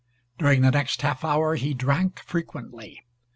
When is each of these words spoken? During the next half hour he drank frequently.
During 0.39 0.61
the 0.61 0.71
next 0.71 1.03
half 1.03 1.23
hour 1.23 1.53
he 1.53 1.75
drank 1.75 2.21
frequently. 2.21 3.05